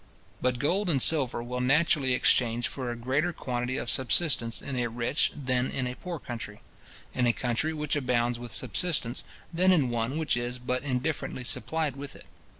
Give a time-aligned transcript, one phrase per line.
[0.41, 4.87] But gold and silver will naturally exchange for a greater quantity of subsistence in a
[4.89, 6.61] rich than in a poor country;
[7.13, 11.95] in a country which abounds with subsistence, than in one which is but indifferently supplied
[11.95, 12.25] with it.